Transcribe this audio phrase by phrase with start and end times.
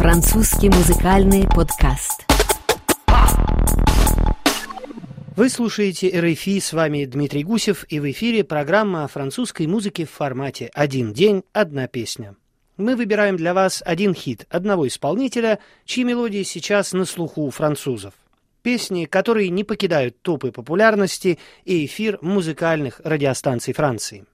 [0.00, 2.24] Французский музыкальный подкаст.
[5.36, 10.10] Вы слушаете РФИ, с вами Дмитрий Гусев, и в эфире программа о французской музыке в
[10.10, 12.34] формате «Один день, одна песня».
[12.78, 18.14] Мы выбираем для вас один хит одного исполнителя, чьи мелодии сейчас на слуху у французов.
[18.62, 24.24] Песни, которые не покидают топы популярности и эфир музыкальных радиостанций Франции.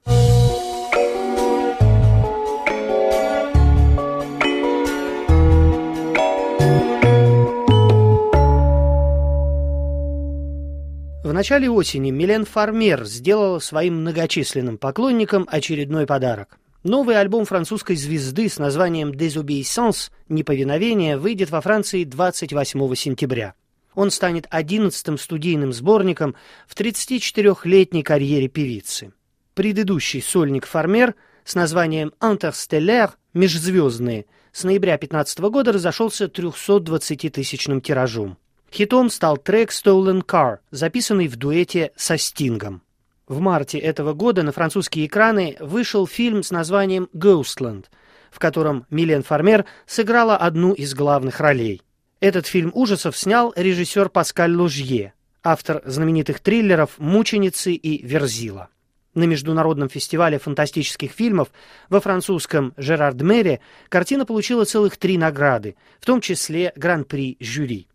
[11.27, 16.57] В начале осени Милен Фармер сделала своим многочисленным поклонникам очередной подарок.
[16.83, 23.55] Новый альбом французской звезды с названием «Désobéissance» «Неповиновение» выйдет во Франции 28 сентября.
[23.93, 26.33] Он станет одиннадцатым студийным сборником
[26.65, 29.11] в 34-летней карьере певицы.
[29.53, 31.13] Предыдущий сольник Фармер
[31.43, 38.37] с названием «Interstellaire» «Межзвездные» с ноября 15 года разошелся 320-тысячным тиражом.
[38.71, 42.81] Хитом стал трек «Stolen Car», записанный в дуэте со Стингом.
[43.27, 47.85] В марте этого года на французские экраны вышел фильм с названием «Ghostland»,
[48.31, 51.81] в котором Милен Фармер сыграла одну из главных ролей.
[52.19, 58.69] Этот фильм ужасов снял режиссер Паскаль Лужье, автор знаменитых триллеров «Мученицы» и «Верзила».
[59.13, 61.49] На международном фестивале фантастических фильмов
[61.89, 67.87] во французском Жерард-Мере картина получила целых три награды, в том числе Гран-при жюри.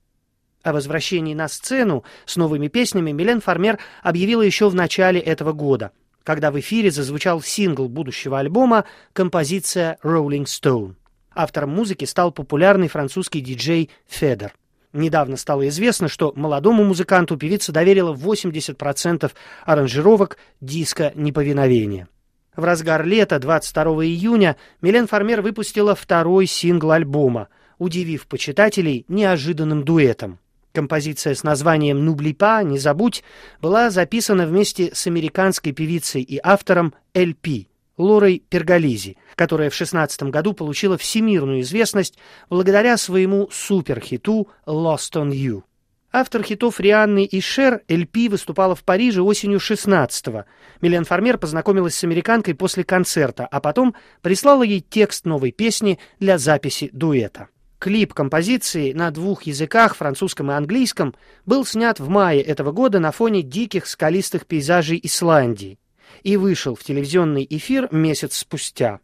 [0.62, 5.90] О возвращении на сцену с новыми песнями Милен Фармер объявила еще в начале этого года,
[6.22, 10.94] когда в эфире зазвучал сингл будущего альбома композиция «Rolling Stone».
[11.34, 14.52] Автором музыки стал популярный французский диджей Федер.
[14.92, 19.32] Недавно стало известно, что молодому музыканту певица доверила 80%
[19.64, 22.08] аранжировок диска «Неповиновение».
[22.54, 30.38] В разгар лета 22 июня Милен Фармер выпустила второй сингл альбома, удивив почитателей неожиданным дуэтом.
[30.72, 33.22] Композиция с названием «Нублипа», «Не забудь»
[33.60, 37.66] была записана вместе с американской певицей и автором LP
[37.98, 42.16] Лорой Перголизи, которая в 16 году получила всемирную известность
[42.48, 45.62] благодаря своему суперхиту «Lost on You».
[46.10, 50.44] Автор хитов Рианны и Шер LP выступала в Париже осенью 16-го.
[50.80, 56.36] Милен Фармер познакомилась с американкой после концерта, а потом прислала ей текст новой песни для
[56.36, 57.48] записи дуэта.
[57.82, 61.16] Клип композиции на двух языках, французском и английском,
[61.46, 65.80] был снят в мае этого года на фоне диких скалистых пейзажей Исландии
[66.22, 69.00] и вышел в телевизионный эфир месяц спустя.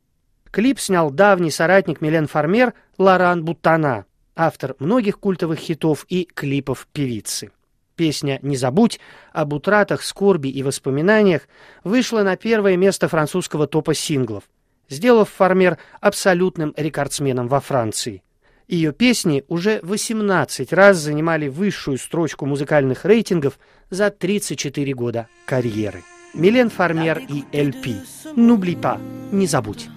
[0.53, 4.05] Клип снял давний соратник Милен Фармер Лоран Буттана,
[4.37, 7.51] автор многих культовых хитов и клипов певицы.
[7.97, 9.01] Песня «Не забудь»
[9.33, 11.49] об утратах, скорби и воспоминаниях
[11.83, 14.45] вышла на первое место французского топа синглов,
[14.89, 18.23] сделав Фармер абсолютным рекордсменом во Франции.
[18.69, 23.59] Ее песни уже 18 раз занимали высшую строчку музыкальных рейтингов
[23.89, 26.05] за 34 года карьеры.
[26.35, 27.97] Милен Фармер и LP.
[28.37, 29.01] N'oublie pas,
[29.33, 29.89] не забудь.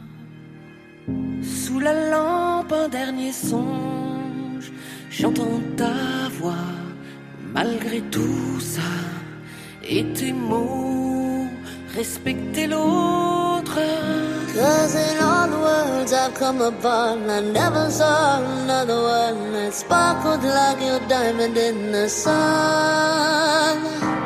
[1.43, 4.71] Sous la lampe, un dernier songe,
[5.09, 6.65] j'entends ta voix,
[7.53, 8.93] malgré tout ça,
[9.83, 11.47] et tes mots,
[11.95, 13.79] respecter l'autre.
[16.13, 22.09] I've come upon, I never saw another one that sparkled like your diamond in the
[22.09, 23.77] sun.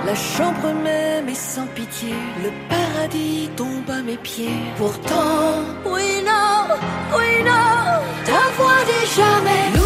[0.05, 4.63] La chambre même est sans pitié, le paradis tombe à mes pieds.
[4.77, 6.75] Pourtant, We know,
[7.15, 9.84] we know, ta voix dit jamais.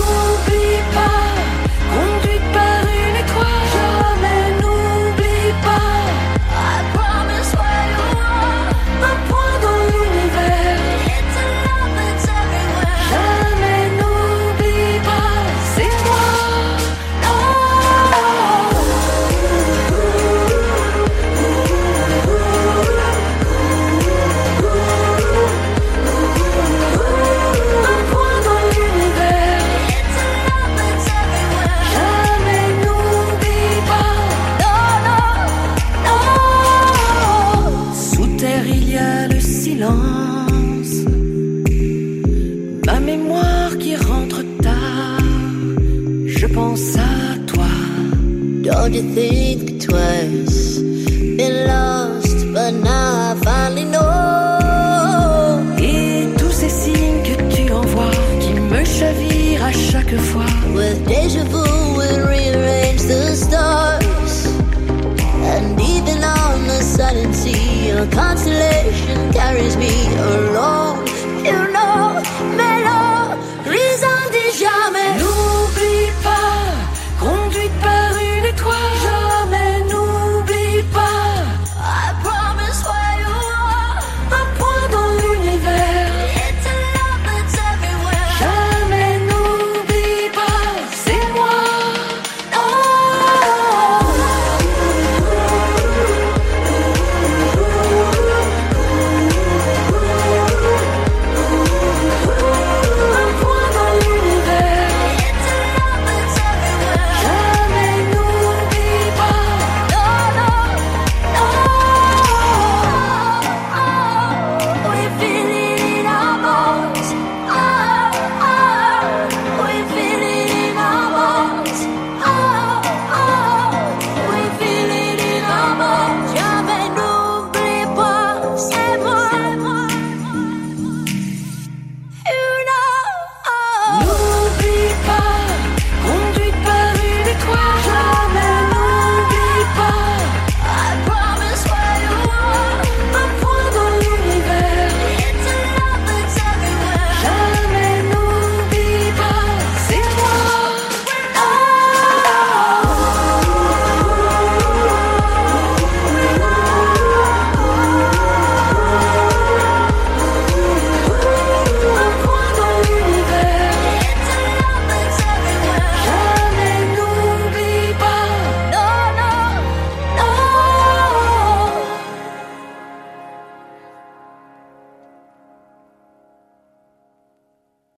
[38.92, 40.94] Y a le silence.
[42.86, 45.22] Ma mémoire qui rentre tard.
[46.26, 47.74] Je pense à toi.
[48.64, 50.80] Don't you think twice?
[51.38, 53.36] Been lost, but now